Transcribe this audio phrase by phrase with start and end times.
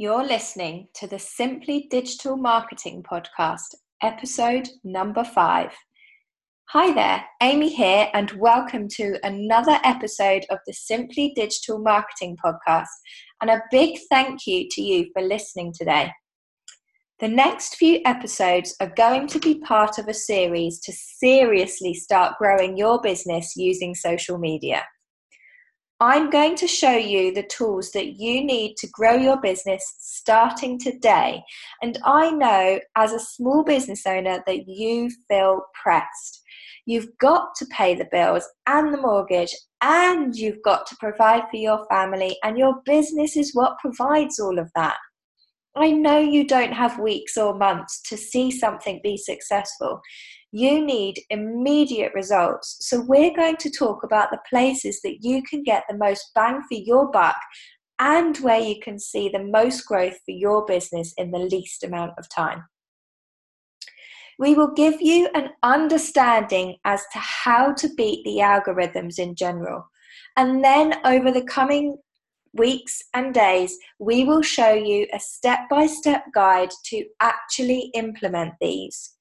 [0.00, 5.74] You're listening to the Simply Digital Marketing Podcast, episode number five.
[6.70, 12.86] Hi there, Amy here, and welcome to another episode of the Simply Digital Marketing Podcast.
[13.42, 16.10] And a big thank you to you for listening today.
[17.18, 22.38] The next few episodes are going to be part of a series to seriously start
[22.38, 24.82] growing your business using social media.
[26.02, 30.78] I'm going to show you the tools that you need to grow your business starting
[30.78, 31.42] today.
[31.82, 36.42] And I know as a small business owner that you feel pressed.
[36.86, 41.56] You've got to pay the bills and the mortgage, and you've got to provide for
[41.56, 44.96] your family, and your business is what provides all of that.
[45.76, 50.00] I know you don't have weeks or months to see something be successful.
[50.52, 52.76] You need immediate results.
[52.80, 56.62] So, we're going to talk about the places that you can get the most bang
[56.68, 57.36] for your buck
[58.00, 62.12] and where you can see the most growth for your business in the least amount
[62.18, 62.64] of time.
[64.38, 69.86] We will give you an understanding as to how to beat the algorithms in general.
[70.36, 71.98] And then over the coming
[72.54, 78.54] weeks and days, we will show you a step by step guide to actually implement
[78.60, 79.14] these.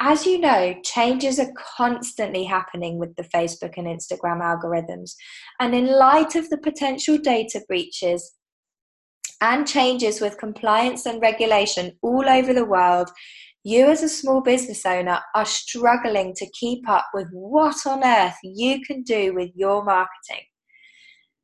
[0.00, 5.14] As you know, changes are constantly happening with the Facebook and Instagram algorithms.
[5.60, 8.32] And in light of the potential data breaches
[9.40, 13.10] and changes with compliance and regulation all over the world,
[13.62, 18.36] you as a small business owner are struggling to keep up with what on earth
[18.42, 20.44] you can do with your marketing.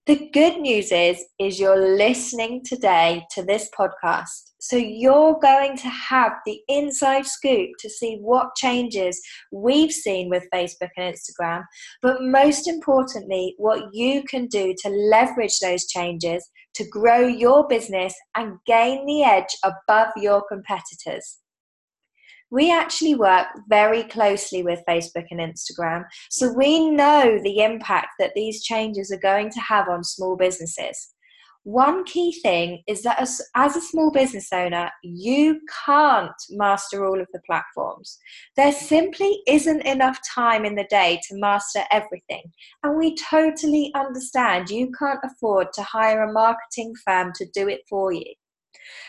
[0.06, 4.52] The good news is is you're listening today to this podcast.
[4.58, 9.20] So you're going to have the inside scoop to see what changes
[9.52, 11.64] we've seen with Facebook and Instagram,
[12.00, 18.14] but most importantly, what you can do to leverage those changes to grow your business
[18.34, 21.40] and gain the edge above your competitors
[22.50, 26.04] we actually work very closely with Facebook and Instagram.
[26.30, 31.14] So we know the impact that these changes are going to have on small businesses.
[31.64, 37.20] One key thing is that as, as a small business owner, you can't master all
[37.20, 38.18] of the platforms.
[38.56, 42.44] There simply isn't enough time in the day to master everything.
[42.82, 47.82] And we totally understand you can't afford to hire a marketing firm to do it
[47.90, 48.32] for you.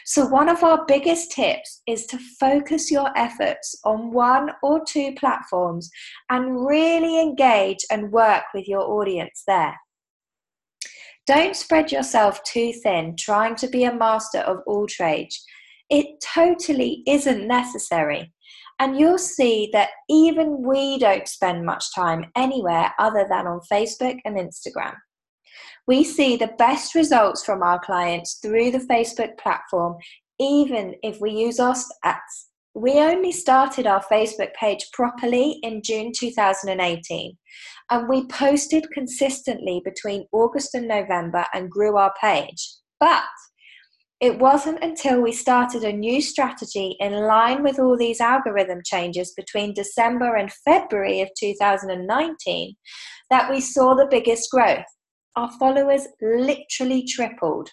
[0.06, 5.14] So, one of our biggest tips is to focus your efforts on one or two
[5.16, 5.90] platforms
[6.30, 9.76] and really engage and work with your audience there.
[11.28, 15.44] Don't spread yourself too thin trying to be a master of all trades.
[15.90, 18.34] It totally isn't necessary.
[18.80, 24.18] And you'll see that even we don't spend much time anywhere other than on Facebook
[24.26, 24.96] and Instagram.
[25.92, 29.98] We see the best results from our clients through the Facebook platform,
[30.40, 32.46] even if we use our stats.
[32.74, 37.38] We only started our Facebook page properly in June 2018,
[37.90, 42.72] and we posted consistently between August and November and grew our page.
[43.02, 43.26] But
[44.22, 49.34] it wasn't until we started a new strategy in line with all these algorithm changes
[49.36, 52.76] between December and February of 2019
[53.30, 54.86] that we saw the biggest growth
[55.36, 57.70] our followers literally tripled.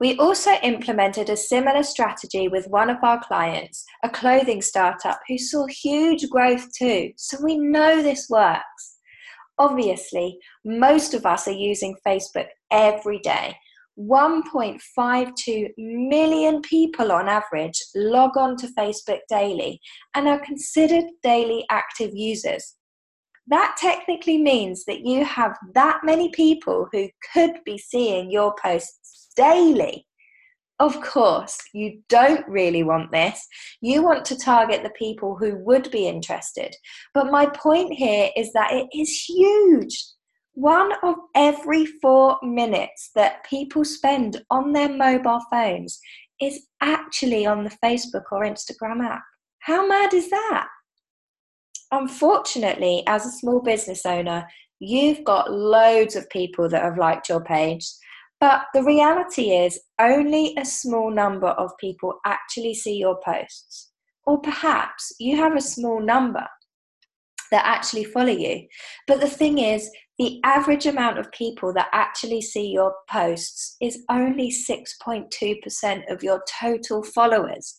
[0.00, 5.38] We also implemented a similar strategy with one of our clients, a clothing startup who
[5.38, 8.98] saw huge growth too, so we know this works.
[9.58, 13.56] Obviously, most of us are using Facebook every day.
[13.96, 19.80] 1.52 million people on average log on to Facebook daily
[20.16, 22.74] and are considered daily active users
[23.48, 29.28] that technically means that you have that many people who could be seeing your posts
[29.36, 30.06] daily.
[30.80, 33.46] Of course, you don't really want this.
[33.80, 36.74] You want to target the people who would be interested.
[37.12, 40.04] But my point here is that it is huge.
[40.54, 46.00] One of every four minutes that people spend on their mobile phones
[46.40, 49.22] is actually on the Facebook or Instagram app.
[49.60, 50.68] How mad is that?
[52.00, 54.46] Unfortunately, as a small business owner,
[54.80, 57.86] you've got loads of people that have liked your page.
[58.40, 63.92] But the reality is, only a small number of people actually see your posts.
[64.26, 66.46] Or perhaps you have a small number
[67.50, 68.66] that actually follow you.
[69.06, 74.04] But the thing is, the average amount of people that actually see your posts is
[74.10, 77.76] only 6.2% of your total followers.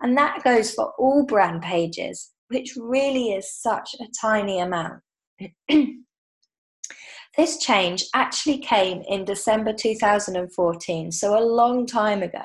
[0.00, 5.00] And that goes for all brand pages which really is such a tiny amount.
[7.36, 12.44] This change actually came in December 2014, so a long time ago.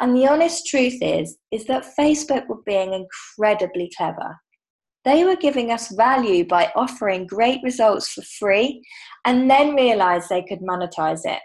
[0.00, 4.36] And the honest truth is is that Facebook were being incredibly clever.
[5.04, 8.82] They were giving us value by offering great results for free
[9.24, 11.40] and then realized they could monetize it.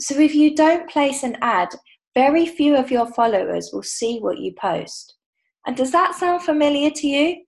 [0.00, 1.68] So if you don't place an ad,
[2.16, 5.14] very few of your followers will see what you post.
[5.66, 7.44] And does that sound familiar to you?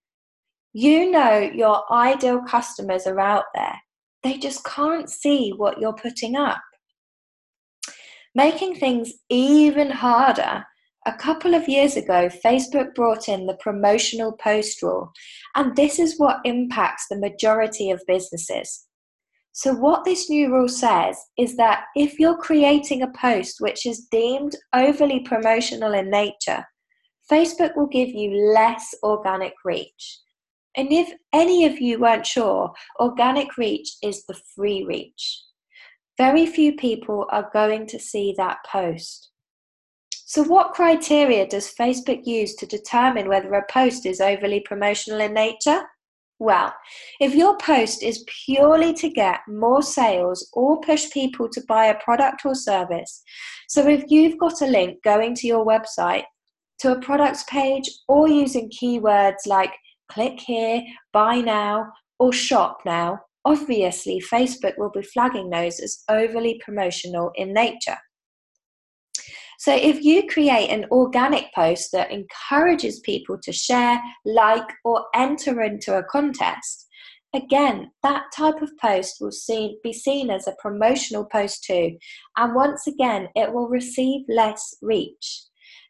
[0.73, 3.75] You know your ideal customers are out there
[4.25, 6.63] they just can't see what you're putting up.
[8.35, 10.65] Making things even harder,
[11.07, 15.13] a couple of years ago, Facebook brought in the promotional post rule,
[15.55, 18.87] and this is what impacts the majority of businesses.
[19.53, 24.09] So, what this new rule says is that if you're creating a post which is
[24.11, 26.65] deemed overly promotional in nature,
[27.31, 30.21] Facebook will give you less organic reach.
[30.77, 35.43] And if any of you weren't sure, organic reach is the free reach.
[36.19, 39.31] Very few people are going to see that post.
[40.27, 45.35] So, what criteria does Facebook use to determine whether a post is overly promotional in
[45.35, 45.83] nature?
[46.41, 46.75] Well,
[47.21, 52.01] if your post is purely to get more sales or push people to buy a
[52.03, 53.23] product or service,
[53.69, 56.25] so if you've got a link going to your website
[56.81, 59.73] to a products page or using keywords like
[60.09, 60.83] click here,
[61.13, 61.87] buy now,
[62.19, 67.99] or shop now, obviously Facebook will be flagging those as overly promotional in nature.
[69.59, 75.63] So if you create an organic post that encourages people to share, like, or enter
[75.63, 76.87] into a contest,
[77.35, 81.97] again, that type of post will see, be seen as a promotional post too.
[82.37, 85.45] And once again, it will receive less reach.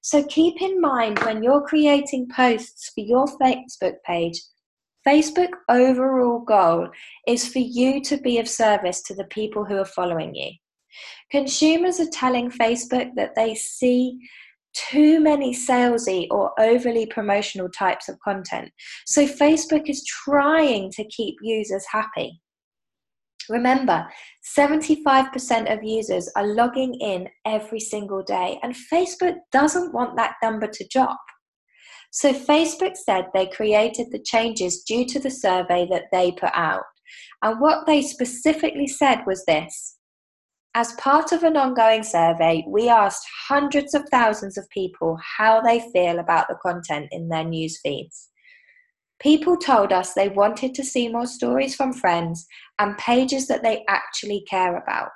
[0.05, 4.39] So keep in mind when you're creating posts for your Facebook page,
[5.09, 6.91] Facebook overall goal
[7.27, 10.51] is for you to be of service to the people who are following you.
[11.31, 14.19] Consumers are telling Facebook that they see
[14.75, 18.71] too many salesy or overly promotional types of content.
[19.07, 22.43] So Facebook is trying to keep users happy.
[23.49, 24.07] Remember,
[24.59, 30.67] 75% of users are logging in every single day, and Facebook doesn't want that number
[30.67, 31.21] to drop.
[32.11, 36.85] So, Facebook said they created the changes due to the survey that they put out.
[37.43, 39.99] And what they specifically said was this
[40.75, 45.81] As part of an ongoing survey, we asked hundreds of thousands of people how they
[45.93, 48.31] feel about the content in their news feeds.
[49.21, 52.47] People told us they wanted to see more stories from friends
[52.79, 55.11] and pages that they actually care about,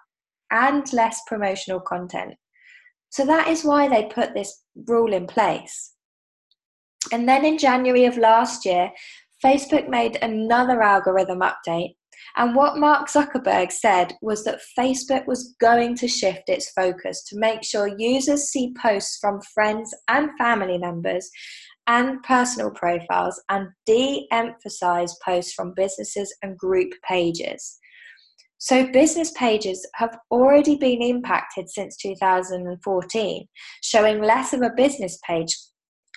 [0.50, 2.34] and less promotional content.
[3.10, 5.94] So that is why they put this rule in place.
[7.12, 8.90] And then in January of last year,
[9.44, 11.94] Facebook made another algorithm update.
[12.36, 17.38] And what Mark Zuckerberg said was that Facebook was going to shift its focus to
[17.38, 21.30] make sure users see posts from friends and family members
[21.88, 27.78] and personal profiles and de emphasize posts from businesses and group pages.
[28.58, 33.46] So, business pages have already been impacted since 2014,
[33.82, 35.56] showing less of a business page,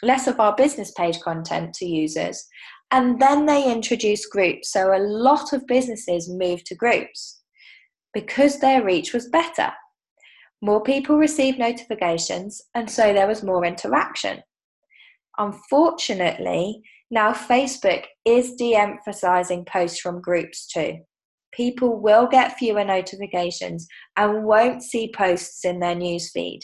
[0.03, 2.44] less of our business page content to users.
[2.89, 4.71] And then they introduced groups.
[4.71, 7.41] So, a lot of businesses moved to groups
[8.13, 9.71] because their reach was better.
[10.63, 14.42] More people received notifications, and so there was more interaction.
[15.38, 21.00] Unfortunately, now Facebook is de emphasizing posts from groups too.
[21.54, 26.61] People will get fewer notifications and won't see posts in their newsfeed,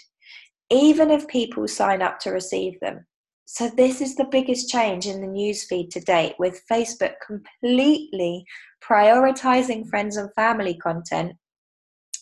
[0.69, 3.05] even if people sign up to receive them.
[3.49, 8.45] So, this is the biggest change in the newsfeed to date, with Facebook completely
[8.83, 11.33] prioritizing friends and family content,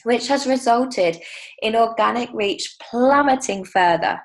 [0.03, 1.17] which has resulted
[1.61, 4.19] in organic reach plummeting further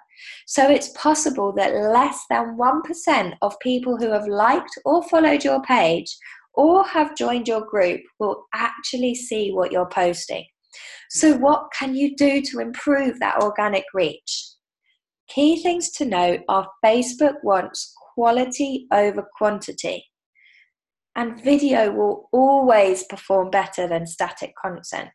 [0.46, 5.62] so it's possible that less than 1% of people who have liked or followed your
[5.62, 6.16] page
[6.54, 10.44] or have joined your group will actually see what you're posting.
[11.10, 14.46] So, what can you do to improve that organic reach?
[15.28, 20.04] Key things to note are Facebook wants quality over quantity,
[21.16, 25.10] and video will always perform better than static content.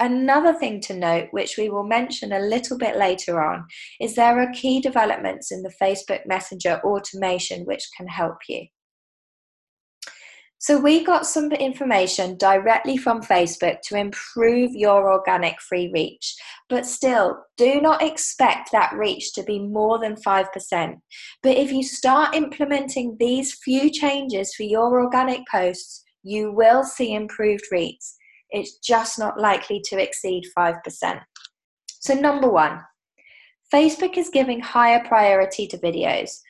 [0.00, 3.66] Another thing to note, which we will mention a little bit later on,
[4.00, 8.66] is there are key developments in the Facebook Messenger automation which can help you.
[10.58, 16.34] So, we got some information directly from Facebook to improve your organic free reach,
[16.68, 20.94] but still, do not expect that reach to be more than 5%.
[21.42, 27.14] But if you start implementing these few changes for your organic posts, you will see
[27.14, 28.02] improved reach.
[28.50, 31.20] It's just not likely to exceed 5%.
[31.88, 32.80] So, number one,
[33.72, 36.40] Facebook is giving higher priority to videos.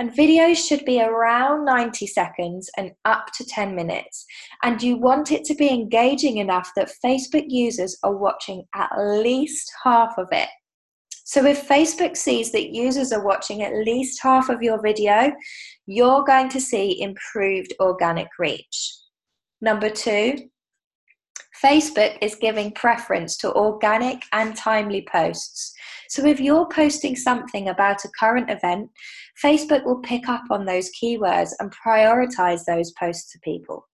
[0.00, 4.24] And videos should be around 90 seconds and up to 10 minutes.
[4.62, 9.72] And you want it to be engaging enough that Facebook users are watching at least
[9.82, 10.48] half of it.
[11.24, 15.32] So if Facebook sees that users are watching at least half of your video,
[15.86, 18.94] you're going to see improved organic reach.
[19.60, 20.48] Number two,
[21.62, 25.72] Facebook is giving preference to organic and timely posts.
[26.08, 28.90] So if you're posting something about a current event,
[29.42, 33.86] Facebook will pick up on those keywords and prioritize those posts to people.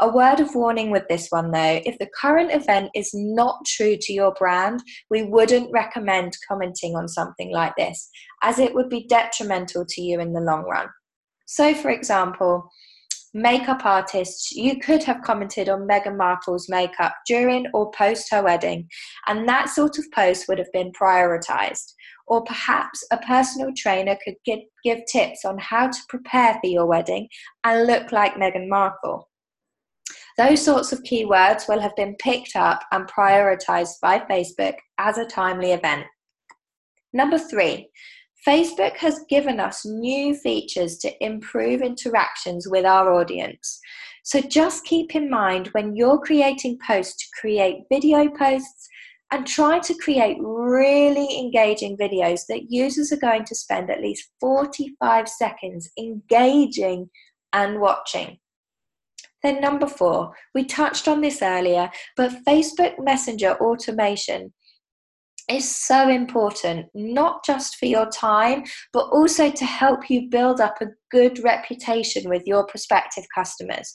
[0.00, 3.96] A word of warning with this one though if the current event is not true
[3.98, 8.10] to your brand, we wouldn't recommend commenting on something like this,
[8.42, 10.88] as it would be detrimental to you in the long run.
[11.46, 12.68] So, for example,
[13.36, 18.88] makeup artists, you could have commented on Meghan Markle's makeup during or post her wedding,
[19.26, 21.92] and that sort of post would have been prioritized.
[22.26, 26.86] Or perhaps a personal trainer could give, give tips on how to prepare for your
[26.86, 27.28] wedding
[27.62, 29.28] and look like Meghan Markle.
[30.38, 35.26] Those sorts of keywords will have been picked up and prioritized by Facebook as a
[35.26, 36.04] timely event.
[37.12, 37.88] Number three,
[38.46, 43.80] Facebook has given us new features to improve interactions with our audience.
[44.22, 48.88] So just keep in mind when you're creating posts to create video posts
[49.32, 54.30] and try to create really engaging videos that users are going to spend at least
[54.40, 57.10] 45 seconds engaging
[57.52, 58.38] and watching.
[59.42, 64.52] Then, number four, we touched on this earlier, but Facebook Messenger automation
[65.48, 70.80] is so important, not just for your time, but also to help you build up
[70.80, 73.94] a good reputation with your prospective customers.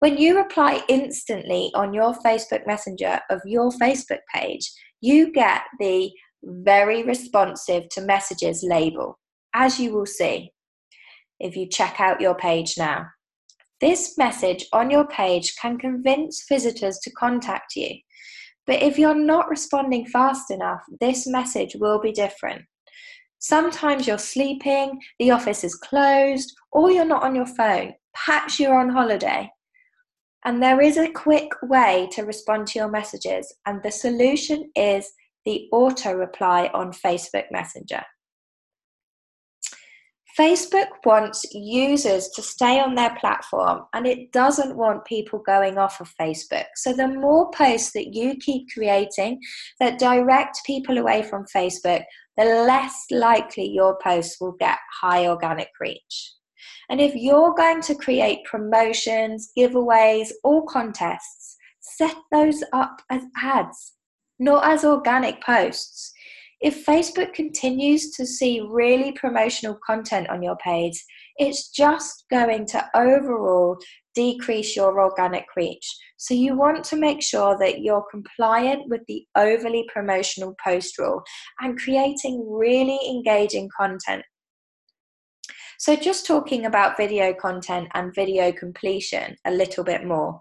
[0.00, 4.70] When you reply instantly on your Facebook Messenger of your Facebook page,
[5.00, 6.10] you get the
[6.42, 9.18] very responsive to messages label,
[9.54, 10.50] as you will see
[11.38, 13.06] if you check out your page now.
[13.80, 17.96] This message on your page can convince visitors to contact you.
[18.66, 22.62] But if you're not responding fast enough, this message will be different.
[23.38, 27.92] Sometimes you're sleeping, the office is closed, or you're not on your phone.
[28.14, 29.50] Perhaps you're on holiday.
[30.44, 35.12] And there is a quick way to respond to your messages, and the solution is
[35.44, 38.02] the auto reply on Facebook Messenger.
[40.38, 46.00] Facebook wants users to stay on their platform and it doesn't want people going off
[46.00, 46.64] of Facebook.
[46.76, 49.40] So, the more posts that you keep creating
[49.78, 52.02] that direct people away from Facebook,
[52.36, 56.32] the less likely your posts will get high organic reach.
[56.88, 63.92] And if you're going to create promotions, giveaways, or contests, set those up as ads,
[64.38, 66.11] not as organic posts.
[66.62, 71.02] If Facebook continues to see really promotional content on your page,
[71.36, 73.76] it's just going to overall
[74.14, 75.84] decrease your organic reach.
[76.18, 81.22] So you want to make sure that you're compliant with the overly promotional post rule
[81.60, 84.22] and creating really engaging content
[85.82, 90.38] so, just talking about video content and video completion a little bit more,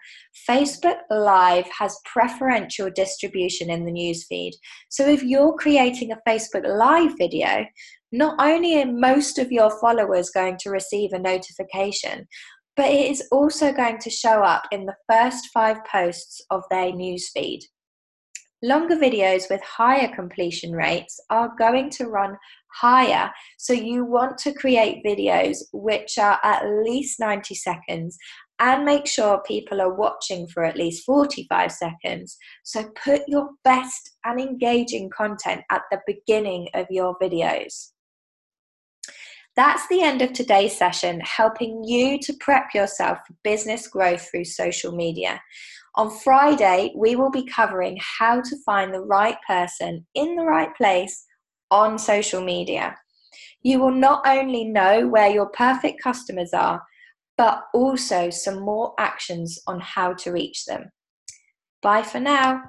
[0.48, 4.52] Facebook Live has preferential distribution in the newsfeed.
[4.90, 7.66] So, if you're creating a Facebook Live video,
[8.12, 12.28] not only are most of your followers going to receive a notification,
[12.78, 16.92] but it is also going to show up in the first five posts of their
[16.92, 17.62] newsfeed.
[18.64, 22.38] Longer videos with higher completion rates are going to run
[22.68, 23.32] higher.
[23.58, 28.20] So you want to create videos which are at least 90 seconds
[28.60, 32.38] and make sure people are watching for at least 45 seconds.
[32.64, 37.90] So put your best and engaging content at the beginning of your videos.
[39.56, 44.46] That's the end of today's session, helping you to prep yourself for business growth through
[44.46, 45.42] social media.
[45.96, 50.74] On Friday, we will be covering how to find the right person in the right
[50.76, 51.26] place
[51.70, 52.96] on social media.
[53.62, 56.82] You will not only know where your perfect customers are,
[57.38, 60.92] but also some more actions on how to reach them.
[61.82, 62.62] Bye for now.